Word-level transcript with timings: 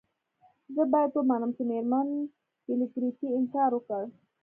زه 0.75 0.83
باید 0.93 1.11
ومنم 1.13 1.51
چې 1.57 1.63
میرمن 1.69 2.07
کلیګرتي 2.65 3.27
انکار 3.37 3.69
وکړ 3.73 4.03